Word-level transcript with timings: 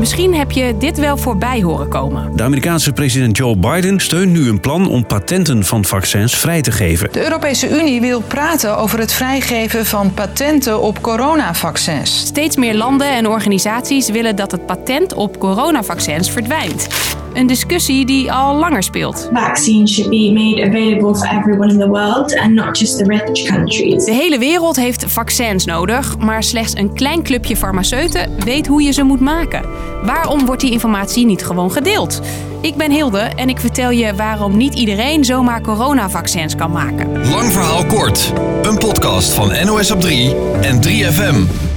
Misschien 0.00 0.34
heb 0.34 0.50
je 0.50 0.76
dit 0.76 0.98
wel 0.98 1.16
voorbij 1.16 1.62
horen 1.62 1.88
komen. 1.88 2.36
De 2.36 2.42
Amerikaanse 2.42 2.92
president 2.92 3.36
Joe 3.36 3.56
Biden 3.56 4.00
steunt 4.00 4.32
nu 4.32 4.48
een 4.48 4.60
plan 4.60 4.88
om 4.88 5.06
patenten 5.06 5.64
van 5.64 5.84
vaccins 5.84 6.36
vrij 6.36 6.60
te 6.60 6.72
geven. 6.72 7.12
De 7.12 7.22
Europese 7.22 7.80
Unie 7.80 8.00
wil 8.00 8.20
praten 8.20 8.76
over 8.76 8.98
het 8.98 9.12
vrijgeven 9.12 9.86
van 9.86 10.14
patenten 10.14 10.80
op 10.80 11.00
coronavaccins. 11.00 12.18
Steeds 12.18 12.56
meer 12.56 12.74
landen 12.74 13.10
en 13.10 13.28
organisaties 13.28 14.10
willen 14.10 14.36
dat 14.36 14.50
het 14.50 14.66
patent 14.66 15.14
op 15.14 15.38
coronavaccins 15.38 16.30
verdwijnt. 16.30 16.88
Een 17.32 17.46
discussie 17.46 18.06
die 18.06 18.32
al 18.32 18.56
langer 18.56 18.82
speelt. 18.82 19.28
Vaccines 19.32 19.92
should 19.92 20.10
be 20.10 20.32
made 20.32 20.68
available 20.68 21.14
for 21.14 21.38
everyone 21.38 21.72
in 21.72 21.78
the 21.78 21.88
world 21.88 22.38
and 22.38 22.52
not 22.52 22.78
just 22.78 22.98
the 22.98 23.04
rich 23.04 23.42
countries. 23.42 24.04
De 24.04 24.12
hele 24.12 24.38
wereld 24.38 24.76
heeft 24.76 25.04
vaccins 25.06 25.64
nodig, 25.64 26.18
maar 26.18 26.42
slechts 26.42 26.76
een 26.76 26.94
klein 26.94 27.22
clubje 27.22 27.56
farmaceuten 27.56 28.30
weet 28.44 28.66
hoe 28.66 28.82
je 28.82 28.92
ze 28.92 29.02
moet 29.02 29.20
maken. 29.20 29.64
Waarom 30.02 30.46
wordt 30.46 30.60
die 30.60 30.72
informatie 30.72 31.26
niet 31.26 31.44
gewoon 31.44 31.72
gedeeld? 31.72 32.20
Ik 32.60 32.74
ben 32.74 32.90
Hilde 32.90 33.18
en 33.18 33.48
ik 33.48 33.60
vertel 33.60 33.90
je 33.90 34.14
waarom 34.14 34.56
niet 34.56 34.74
iedereen 34.74 35.24
zomaar 35.24 35.60
coronavaccins 35.60 36.56
kan 36.56 36.70
maken. 36.70 37.28
Lang 37.28 37.52
verhaal 37.52 37.84
kort. 37.84 38.32
Een 38.62 38.78
podcast 38.78 39.32
van 39.32 39.52
NOS 39.64 39.90
op 39.90 40.00
3 40.00 40.34
en 40.60 40.80
3FM. 40.86 41.69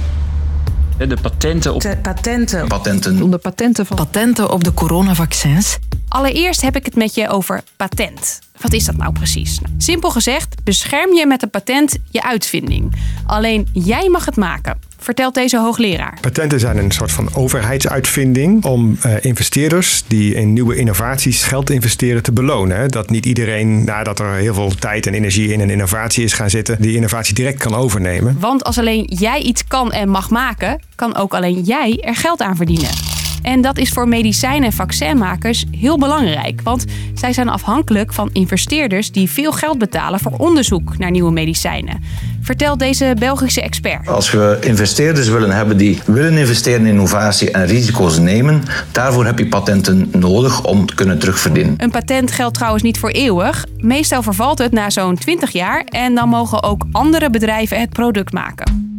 De 0.98 1.16
patenten 1.22 1.74
op 1.74 1.80
De 1.80 1.96
patenten. 2.02 2.68
Patenten. 2.68 3.22
Onder 3.22 3.38
patenten 3.38 3.86
van. 3.86 3.96
Patenten 3.96 4.50
op 4.50 4.64
de 4.64 4.74
coronavaccins. 4.74 5.78
Allereerst 6.08 6.60
heb 6.60 6.76
ik 6.76 6.84
het 6.84 6.94
met 6.94 7.14
je 7.14 7.28
over 7.28 7.62
patent. 7.76 8.38
Wat 8.60 8.72
is 8.72 8.84
dat 8.84 8.96
nou 8.96 9.12
precies? 9.12 9.60
Nou, 9.60 9.74
simpel 9.78 10.10
gezegd, 10.10 10.64
bescherm 10.64 11.14
je 11.14 11.26
met 11.26 11.42
een 11.42 11.50
patent 11.50 11.98
je 12.10 12.22
uitvinding. 12.22 12.94
Alleen 13.26 13.68
jij 13.72 14.08
mag 14.08 14.24
het 14.24 14.36
maken, 14.36 14.78
vertelt 15.04 15.34
deze 15.34 15.58
hoogleraar. 15.58 16.18
Patenten 16.20 16.60
zijn 16.60 16.78
een 16.78 16.90
soort 16.90 17.12
van 17.12 17.28
overheidsuitvinding 17.34 18.64
om 18.64 18.96
eh, 19.00 19.24
investeerders 19.24 20.04
die 20.06 20.34
in 20.34 20.52
nieuwe 20.52 20.76
innovaties 20.76 21.42
geld 21.42 21.70
investeren 21.70 22.22
te 22.22 22.32
belonen. 22.32 22.88
Dat 22.88 23.10
niet 23.10 23.26
iedereen, 23.26 23.84
nadat 23.84 24.18
er 24.18 24.32
heel 24.32 24.54
veel 24.54 24.74
tijd 24.78 25.06
en 25.06 25.14
energie 25.14 25.52
in 25.52 25.60
een 25.60 25.70
innovatie 25.70 26.24
is 26.24 26.32
gaan 26.32 26.50
zitten, 26.50 26.76
die 26.80 26.94
innovatie 26.94 27.34
direct 27.34 27.58
kan 27.58 27.74
overnemen. 27.74 28.36
Want 28.40 28.64
als 28.64 28.78
alleen 28.78 29.04
jij 29.08 29.40
iets 29.40 29.66
kan 29.66 29.92
en 29.92 30.08
mag 30.08 30.30
maken, 30.30 30.80
kan 30.94 31.16
ook 31.16 31.34
alleen 31.34 31.60
jij 31.60 31.98
er 32.00 32.16
geld 32.16 32.40
aan 32.40 32.56
verdienen. 32.56 33.13
En 33.44 33.60
dat 33.60 33.78
is 33.78 33.90
voor 33.90 34.08
medicijn- 34.08 34.64
en 34.64 34.72
vaccinmakers 34.72 35.64
heel 35.78 35.98
belangrijk, 35.98 36.60
want 36.62 36.84
zij 37.14 37.32
zijn 37.32 37.48
afhankelijk 37.48 38.12
van 38.12 38.30
investeerders 38.32 39.12
die 39.12 39.30
veel 39.30 39.52
geld 39.52 39.78
betalen 39.78 40.20
voor 40.20 40.32
onderzoek 40.32 40.98
naar 40.98 41.10
nieuwe 41.10 41.32
medicijnen. 41.32 42.02
Vertelt 42.40 42.78
deze 42.78 43.16
Belgische 43.18 43.62
expert. 43.62 44.08
Als 44.08 44.30
we 44.30 44.58
investeerders 44.60 45.28
willen 45.28 45.50
hebben 45.50 45.76
die 45.76 45.98
willen 46.06 46.38
investeren 46.38 46.80
in 46.80 46.86
innovatie 46.86 47.50
en 47.50 47.66
risico's 47.66 48.18
nemen, 48.18 48.62
daarvoor 48.92 49.26
heb 49.26 49.38
je 49.38 49.46
patenten 49.46 50.08
nodig 50.12 50.64
om 50.64 50.86
te 50.86 50.94
kunnen 50.94 51.18
terugverdienen. 51.18 51.74
Een 51.76 51.90
patent 51.90 52.32
geldt 52.32 52.54
trouwens 52.54 52.82
niet 52.82 52.98
voor 52.98 53.10
eeuwig. 53.10 53.66
Meestal 53.78 54.22
vervalt 54.22 54.58
het 54.58 54.72
na 54.72 54.90
zo'n 54.90 55.16
20 55.16 55.50
jaar 55.50 55.84
en 55.84 56.14
dan 56.14 56.28
mogen 56.28 56.62
ook 56.62 56.84
andere 56.92 57.30
bedrijven 57.30 57.80
het 57.80 57.90
product 57.90 58.32
maken. 58.32 58.92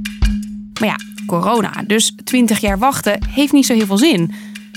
Maar 0.79 0.89
ja, 0.89 0.95
corona, 1.25 1.83
dus 1.87 2.15
20 2.23 2.59
jaar 2.59 2.79
wachten 2.79 3.19
heeft 3.29 3.53
niet 3.53 3.65
zo 3.65 3.73
heel 3.73 3.85
veel 3.85 3.97
zin. 3.97 4.33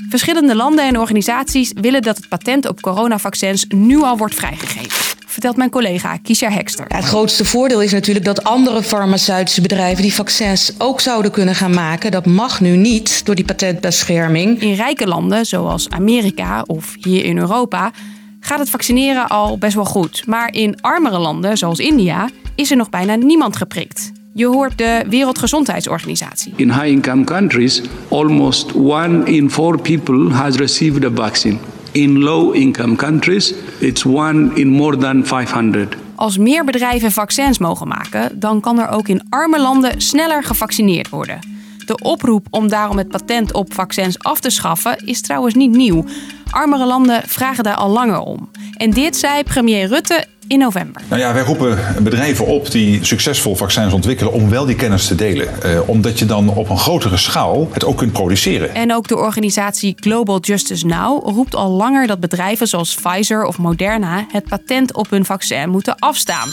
Verschillende 0.08 0.54
landen 0.54 0.84
en 0.84 0.98
organisaties 0.98 1.72
willen 1.74 2.02
dat 2.02 2.16
het 2.16 2.28
patent 2.28 2.68
op 2.68 2.80
coronavaccins 2.80 3.64
nu 3.68 4.02
al 4.02 4.16
wordt 4.16 4.34
vrijgegeven. 4.34 5.16
Vertelt 5.26 5.56
mijn 5.56 5.70
collega 5.70 6.16
Kisha 6.16 6.50
Hekster. 6.50 6.84
Ja, 6.88 6.96
het 6.96 7.04
grootste 7.04 7.44
voordeel 7.44 7.82
is 7.82 7.92
natuurlijk 7.92 8.24
dat 8.24 8.44
andere 8.44 8.82
farmaceutische 8.82 9.60
bedrijven 9.60 10.02
die 10.02 10.14
vaccins 10.14 10.72
ook 10.78 11.00
zouden 11.00 11.30
kunnen 11.30 11.54
gaan 11.54 11.74
maken. 11.74 12.10
Dat 12.10 12.26
mag 12.26 12.60
nu 12.60 12.76
niet 12.76 13.24
door 13.24 13.34
die 13.34 13.44
patentbescherming. 13.44 14.60
In 14.60 14.74
rijke 14.74 15.06
landen, 15.06 15.46
zoals 15.46 15.88
Amerika 15.88 16.62
of 16.66 16.94
hier 17.00 17.24
in 17.24 17.38
Europa, 17.38 17.92
gaat 18.40 18.58
het 18.58 18.70
vaccineren 18.70 19.28
al 19.28 19.58
best 19.58 19.74
wel 19.74 19.84
goed. 19.84 20.26
Maar 20.26 20.54
in 20.54 20.80
armere 20.80 21.18
landen, 21.18 21.56
zoals 21.56 21.78
India, 21.78 22.28
is 22.54 22.70
er 22.70 22.76
nog 22.76 22.90
bijna 22.90 23.14
niemand 23.14 23.56
geprikt. 23.56 24.12
Je 24.34 24.46
hoort 24.46 24.78
de 24.78 25.04
Wereldgezondheidsorganisatie. 25.08 26.52
In 26.56 26.72
high 26.72 26.86
income 26.86 27.24
countries, 27.24 27.82
almost 28.08 28.72
one 28.74 29.24
in 29.24 29.50
four 29.50 29.80
people 29.80 30.30
has 30.30 30.56
received 30.56 31.04
a 31.04 31.10
vaccine. 31.14 31.58
In 31.92 32.18
low 32.18 32.54
income 32.54 32.96
countries, 32.96 33.54
it's 33.78 34.04
one 34.04 34.50
in 34.54 34.68
more 34.68 34.96
than 34.96 35.26
500. 35.26 35.96
Als 36.14 36.38
meer 36.38 36.64
bedrijven 36.64 37.12
vaccins 37.12 37.58
mogen 37.58 37.88
maken, 37.88 38.40
dan 38.40 38.60
kan 38.60 38.78
er 38.78 38.88
ook 38.88 39.08
in 39.08 39.22
arme 39.28 39.60
landen 39.60 40.00
sneller 40.00 40.44
gevaccineerd 40.44 41.08
worden. 41.08 41.38
De 41.86 41.98
oproep 42.02 42.46
om 42.50 42.68
daarom 42.68 42.98
het 42.98 43.08
patent 43.08 43.52
op 43.52 43.74
vaccins 43.74 44.18
af 44.18 44.40
te 44.40 44.50
schaffen 44.50 45.06
is 45.06 45.20
trouwens 45.20 45.54
niet 45.54 45.70
nieuw. 45.70 46.04
Armere 46.50 46.86
landen 46.86 47.22
vragen 47.26 47.64
daar 47.64 47.74
al 47.74 47.90
langer 47.90 48.20
om. 48.20 48.50
En 48.76 48.90
dit 48.90 49.16
zei 49.16 49.42
premier 49.42 49.88
Rutte 49.88 50.26
in 50.48 50.58
november. 50.58 51.02
Nou 51.08 51.20
ja, 51.20 51.32
wij 51.32 51.42
roepen 51.42 51.78
bedrijven 52.02 52.46
op 52.46 52.70
die 52.70 53.04
succesvol 53.04 53.56
vaccins 53.56 53.92
ontwikkelen 53.92 54.32
om 54.32 54.50
wel 54.50 54.66
die 54.66 54.76
kennis 54.76 55.06
te 55.06 55.14
delen. 55.14 55.62
Eh, 55.62 55.88
omdat 55.88 56.18
je 56.18 56.26
dan 56.26 56.48
op 56.48 56.68
een 56.68 56.78
grotere 56.78 57.16
schaal 57.16 57.68
het 57.72 57.84
ook 57.84 57.96
kunt 57.96 58.12
produceren. 58.12 58.74
En 58.74 58.94
ook 58.94 59.08
de 59.08 59.16
organisatie 59.16 59.94
Global 60.00 60.40
Justice 60.40 60.86
Now 60.86 61.28
roept 61.28 61.54
al 61.54 61.70
langer 61.70 62.06
dat 62.06 62.20
bedrijven 62.20 62.66
zoals 62.66 62.94
Pfizer 62.94 63.44
of 63.44 63.58
Moderna 63.58 64.26
het 64.32 64.44
patent 64.48 64.94
op 64.94 65.10
hun 65.10 65.24
vaccin 65.24 65.70
moeten 65.70 65.94
afstaan. 65.98 66.48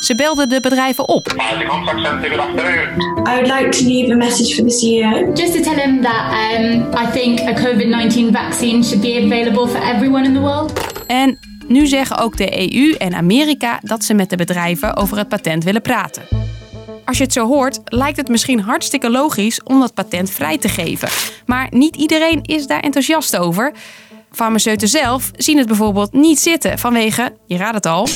Ze 0.00 0.14
belden 0.14 0.48
de 0.48 0.60
bedrijven 0.60 1.08
op. 1.08 1.26
I 1.26 1.34
would 3.24 3.46
like 3.46 3.68
to 3.68 3.84
leave 3.84 4.12
a 4.12 4.16
message 4.16 4.54
for 4.54 4.64
the 4.64 4.78
CEO. 4.78 5.32
Just 5.34 5.52
to 5.52 5.60
tell 5.60 5.74
him 5.74 6.02
that 6.02 6.32
um, 6.32 6.86
I 6.94 7.10
think 7.12 7.40
a 7.40 7.52
COVID 7.52 7.88
19 7.88 8.32
vaccine 8.32 8.84
should 8.84 9.00
be 9.00 9.22
available 9.24 9.66
for 9.66 9.80
everyone 9.94 10.24
in 10.24 10.32
the 10.32 10.40
world. 10.40 10.72
En 11.06 11.38
nu 11.68 11.86
zeggen 11.86 12.18
ook 12.18 12.36
de 12.36 12.72
EU 12.72 12.92
en 12.92 13.14
Amerika 13.14 13.78
dat 13.82 14.04
ze 14.04 14.14
met 14.14 14.30
de 14.30 14.36
bedrijven 14.36 14.96
over 14.96 15.18
het 15.18 15.28
patent 15.28 15.64
willen 15.64 15.82
praten. 15.82 16.22
Als 17.04 17.18
je 17.18 17.24
het 17.24 17.32
zo 17.32 17.46
hoort, 17.46 17.80
lijkt 17.84 18.16
het 18.16 18.28
misschien 18.28 18.60
hartstikke 18.60 19.10
logisch 19.10 19.62
om 19.62 19.80
dat 19.80 19.94
patent 19.94 20.30
vrij 20.30 20.58
te 20.58 20.68
geven. 20.68 21.08
Maar 21.46 21.66
niet 21.70 21.96
iedereen 21.96 22.42
is 22.42 22.66
daar 22.66 22.80
enthousiast 22.80 23.36
over. 23.36 23.72
Farmaceuten 24.32 24.88
zelf 24.88 25.30
zien 25.36 25.58
het 25.58 25.66
bijvoorbeeld 25.66 26.12
niet 26.12 26.38
zitten 26.38 26.78
vanwege, 26.78 27.36
je 27.46 27.56
raadt 27.56 27.74
het 27.74 27.86
al, 27.86 28.06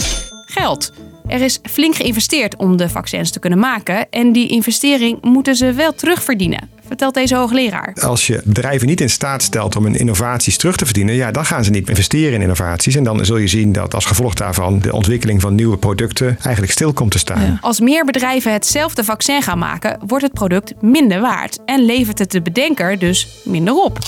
geld. 0.46 0.92
Er 1.30 1.40
is 1.40 1.58
flink 1.62 1.94
geïnvesteerd 1.94 2.56
om 2.56 2.76
de 2.76 2.88
vaccins 2.88 3.30
te 3.30 3.38
kunnen 3.38 3.58
maken 3.58 4.06
en 4.10 4.32
die 4.32 4.48
investering 4.48 5.18
moeten 5.22 5.56
ze 5.56 5.72
wel 5.72 5.94
terugverdienen, 5.94 6.70
vertelt 6.86 7.14
deze 7.14 7.34
hoogleraar. 7.36 7.96
Als 8.00 8.26
je 8.26 8.40
bedrijven 8.44 8.86
niet 8.86 9.00
in 9.00 9.10
staat 9.10 9.42
stelt 9.42 9.76
om 9.76 9.84
hun 9.84 9.94
innovaties 9.94 10.56
terug 10.56 10.76
te 10.76 10.84
verdienen, 10.84 11.14
ja, 11.14 11.30
dan 11.30 11.44
gaan 11.44 11.64
ze 11.64 11.70
niet 11.70 11.88
investeren 11.88 12.32
in 12.32 12.42
innovaties. 12.42 12.94
En 12.94 13.04
dan 13.04 13.24
zul 13.24 13.36
je 13.36 13.48
zien 13.48 13.72
dat 13.72 13.94
als 13.94 14.04
gevolg 14.04 14.34
daarvan 14.34 14.78
de 14.78 14.92
ontwikkeling 14.92 15.40
van 15.40 15.54
nieuwe 15.54 15.76
producten 15.76 16.38
eigenlijk 16.42 16.72
stil 16.72 16.92
komt 16.92 17.10
te 17.10 17.18
staan. 17.18 17.58
Als 17.60 17.80
meer 17.80 18.04
bedrijven 18.04 18.52
hetzelfde 18.52 19.04
vaccin 19.04 19.42
gaan 19.42 19.58
maken, 19.58 19.98
wordt 20.06 20.24
het 20.24 20.32
product 20.32 20.82
minder 20.82 21.20
waard 21.20 21.58
en 21.64 21.84
levert 21.84 22.18
het 22.18 22.30
de 22.30 22.42
bedenker 22.42 22.98
dus 22.98 23.28
minder 23.44 23.74
op. 23.74 23.98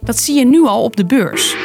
Dat 0.00 0.18
zie 0.18 0.34
je 0.34 0.46
nu 0.46 0.66
al 0.66 0.82
op 0.82 0.96
de 0.96 1.04
beurs. 1.04 1.56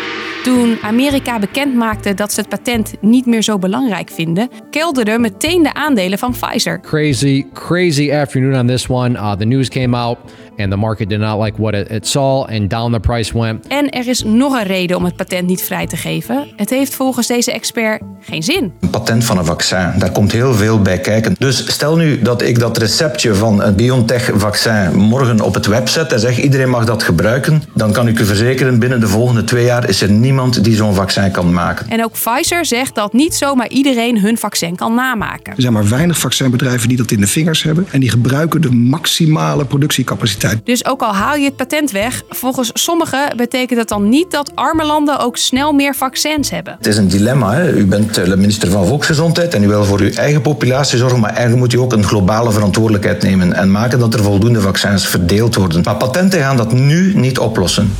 Toen 0.43 0.77
Amerika 0.81 1.39
bekend 1.39 1.75
maakte 1.75 2.13
dat 2.13 2.33
ze 2.33 2.39
het 2.39 2.49
patent 2.49 2.93
niet 3.01 3.25
meer 3.25 3.41
zo 3.41 3.59
belangrijk 3.59 4.09
vinden, 4.09 4.49
kelderden 4.69 5.21
meteen 5.21 5.63
de 5.63 5.73
aandelen 5.73 6.17
van 6.17 6.31
Pfizer. 6.31 6.79
Crazy, 6.79 7.45
crazy 7.53 8.11
afternoon 8.11 8.59
on 8.59 8.67
this 8.67 8.87
one. 8.87 9.09
Uh, 9.09 9.31
the 9.31 9.45
news 9.45 9.69
came 9.69 9.97
out 9.97 10.17
and 10.57 10.71
the 10.71 10.77
market 10.77 11.09
did 11.09 11.19
not 11.19 11.43
like 11.43 11.61
what 11.61 11.73
it, 11.73 11.91
it 11.91 12.07
saw 12.07 12.45
and 12.49 12.69
down 12.69 12.91
the 12.91 12.99
price 12.99 13.37
went. 13.37 13.67
En 13.67 13.89
er 13.89 14.07
is 14.07 14.23
nog 14.23 14.53
een 14.53 14.63
reden 14.63 14.97
om 14.97 15.05
het 15.05 15.15
patent 15.15 15.47
niet 15.47 15.63
vrij 15.63 15.87
te 15.87 15.97
geven. 15.97 16.47
Het 16.55 16.69
heeft 16.69 16.95
volgens 16.95 17.27
deze 17.27 17.51
expert 17.51 18.01
geen 18.21 18.43
zin. 18.43 18.73
Een 18.79 18.89
patent 18.89 19.23
van 19.23 19.37
een 19.37 19.45
vaccin, 19.45 19.93
daar 19.97 20.11
komt 20.11 20.31
heel 20.31 20.53
veel 20.53 20.81
bij 20.81 20.99
kijken. 20.99 21.35
Dus 21.39 21.71
stel 21.71 21.95
nu 21.95 22.21
dat 22.21 22.41
ik 22.41 22.59
dat 22.59 22.77
receptje 22.77 23.35
van 23.35 23.61
het 23.61 23.75
BioNTech-vaccin 23.75 24.95
morgen 24.95 25.41
op 25.41 25.53
het 25.53 25.65
web 25.65 25.89
zet 25.89 26.11
en 26.11 26.19
zeg 26.19 26.41
iedereen 26.41 26.69
mag 26.69 26.85
dat 26.85 27.03
gebruiken, 27.03 27.63
dan 27.73 27.91
kan 27.91 28.07
ik 28.07 28.19
u 28.19 28.25
verzekeren 28.25 28.79
binnen 28.79 28.99
de 28.99 29.07
volgende 29.07 29.43
twee 29.43 29.65
jaar 29.65 29.89
is 29.89 30.01
er 30.01 30.11
niemand 30.11 30.63
die 30.63 30.75
zo'n 30.75 30.93
vaccin 30.93 31.31
kan 31.31 31.53
maken. 31.53 31.89
En 31.89 32.03
ook 32.03 32.11
Pfizer 32.11 32.65
zegt 32.65 32.95
dat 32.95 33.13
niet 33.13 33.35
zomaar 33.35 33.69
iedereen 33.69 34.19
hun 34.19 34.37
vaccin 34.37 34.75
kan 34.75 34.93
namaken. 34.93 35.53
Er 35.55 35.61
zijn 35.61 35.73
maar 35.73 35.89
weinig 35.89 36.19
vaccinbedrijven 36.19 36.87
die 36.87 36.97
dat 36.97 37.11
in 37.11 37.19
de 37.19 37.27
vingers 37.27 37.63
hebben 37.63 37.87
en 37.91 37.99
die 37.99 38.09
gebruiken 38.09 38.61
de 38.61 38.71
maximale 38.71 39.65
productiecapaciteit. 39.65 40.46
Dus 40.63 40.85
ook 40.85 41.01
al 41.01 41.13
haal 41.13 41.35
je 41.35 41.45
het 41.45 41.55
patent 41.55 41.91
weg, 41.91 42.23
volgens 42.29 42.71
sommigen 42.73 43.37
betekent 43.37 43.79
dat 43.79 43.89
dan 43.89 44.09
niet 44.09 44.31
dat 44.31 44.51
arme 44.55 44.85
landen 44.85 45.19
ook 45.19 45.37
snel 45.37 45.73
meer 45.73 45.95
vaccins 45.95 46.49
hebben. 46.49 46.75
Het 46.77 46.87
is 46.87 46.97
een 46.97 47.07
dilemma. 47.07 47.53
Hè? 47.53 47.71
U 47.71 47.85
bent 47.85 48.13
de 48.13 48.37
minister 48.37 48.69
van 48.69 48.85
Volksgezondheid 48.87 49.53
en 49.53 49.63
u 49.63 49.67
wil 49.67 49.83
voor 49.83 49.99
uw 49.99 50.11
eigen 50.11 50.41
populatie 50.41 50.97
zorgen, 50.97 51.19
maar 51.19 51.29
eigenlijk 51.29 51.59
moet 51.59 51.73
u 51.73 51.77
ook 51.77 51.93
een 51.93 52.03
globale 52.03 52.51
verantwoordelijkheid 52.51 53.23
nemen 53.23 53.53
en 53.53 53.71
maken 53.71 53.99
dat 53.99 54.13
er 54.13 54.23
voldoende 54.23 54.61
vaccins 54.61 55.07
verdeeld 55.07 55.55
worden. 55.55 55.81
Maar 55.83 55.95
patenten 55.95 56.39
gaan 56.39 56.57
dat 56.57 56.71
nu 56.71 57.15
niet 57.15 57.39
oplossen. 57.39 57.93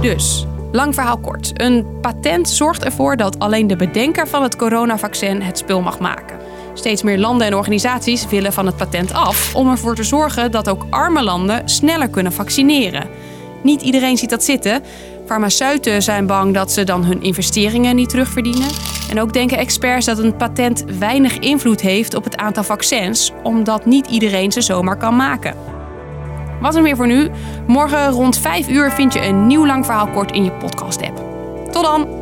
Dus, 0.00 0.46
lang 0.72 0.94
verhaal 0.94 1.18
kort. 1.18 1.50
Een 1.54 1.86
patent 2.00 2.48
zorgt 2.48 2.84
ervoor 2.84 3.16
dat 3.16 3.38
alleen 3.38 3.66
de 3.66 3.76
bedenker 3.76 4.28
van 4.28 4.42
het 4.42 4.56
coronavaccin 4.56 5.42
het 5.42 5.58
spul 5.58 5.80
mag 5.80 5.98
maken. 5.98 6.39
Steeds 6.74 7.02
meer 7.02 7.18
landen 7.18 7.46
en 7.46 7.54
organisaties 7.54 8.26
willen 8.26 8.52
van 8.52 8.66
het 8.66 8.76
patent 8.76 9.12
af 9.12 9.54
om 9.54 9.70
ervoor 9.70 9.94
te 9.94 10.02
zorgen 10.02 10.50
dat 10.50 10.68
ook 10.68 10.86
arme 10.90 11.22
landen 11.22 11.68
sneller 11.68 12.08
kunnen 12.08 12.32
vaccineren. 12.32 13.08
niet 13.62 13.82
iedereen 13.82 14.16
ziet 14.16 14.30
dat 14.30 14.44
zitten. 14.44 14.82
Farmaceuten 15.26 16.02
zijn 16.02 16.26
bang 16.26 16.54
dat 16.54 16.72
ze 16.72 16.84
dan 16.84 17.04
hun 17.04 17.22
investeringen 17.22 17.96
niet 17.96 18.08
terugverdienen. 18.08 18.68
En 19.10 19.20
ook 19.20 19.32
denken 19.32 19.58
experts 19.58 20.06
dat 20.06 20.18
een 20.18 20.36
patent 20.36 20.84
weinig 20.98 21.38
invloed 21.38 21.80
heeft 21.80 22.14
op 22.14 22.24
het 22.24 22.36
aantal 22.36 22.64
vaccins, 22.64 23.32
omdat 23.42 23.86
niet 23.86 24.06
iedereen 24.06 24.52
ze 24.52 24.60
zomaar 24.60 24.96
kan 24.96 25.16
maken. 25.16 25.54
Wat 26.60 26.76
er 26.76 26.82
weer 26.82 26.96
voor 26.96 27.06
nu. 27.06 27.30
Morgen 27.66 28.10
rond 28.10 28.38
5 28.38 28.68
uur 28.68 28.92
vind 28.92 29.12
je 29.12 29.26
een 29.26 29.46
nieuw 29.46 29.66
lang 29.66 29.84
verhaal 29.84 30.08
kort 30.08 30.32
in 30.32 30.44
je 30.44 30.52
podcast-app. 30.52 31.22
Tot 31.72 31.84
dan! 31.84 32.19